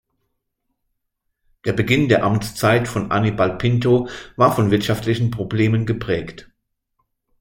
[1.63, 6.49] Der Beginn der Amtszeit von Aníbal Pinto war von wirtschaftlichen Problemen geprägt.